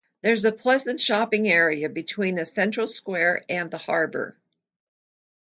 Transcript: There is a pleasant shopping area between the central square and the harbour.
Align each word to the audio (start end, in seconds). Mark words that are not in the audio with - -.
There 0.23 0.33
is 0.33 0.45
a 0.45 0.51
pleasant 0.51 0.99
shopping 0.99 1.47
area 1.47 1.87
between 1.87 2.33
the 2.33 2.43
central 2.43 2.87
square 2.87 3.45
and 3.47 3.69
the 3.69 3.77
harbour. 3.77 4.35